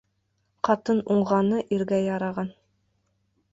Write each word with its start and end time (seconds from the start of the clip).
Ҡатын 0.69 1.01
уңғаны 1.17 1.61
иргә 1.79 2.01
яраған 2.07 2.53